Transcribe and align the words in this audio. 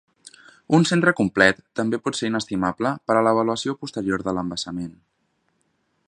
Un 0.77 0.85
centre 0.91 1.11
complet 1.19 1.59
també 1.79 1.99
pot 2.07 2.17
ser 2.19 2.29
inestimable 2.31 2.93
per 3.11 3.17
a 3.19 3.23
l'avaluació 3.27 3.77
posterior 3.83 4.25
de 4.29 4.37
l'embassament. 4.39 4.93